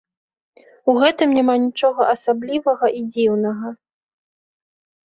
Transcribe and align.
У 0.93 0.95
гэтым 1.03 1.29
няма 1.39 1.55
нічога 1.65 2.01
асаблівага 2.15 2.85
і 2.99 3.07
дзіўнага. 3.13 3.77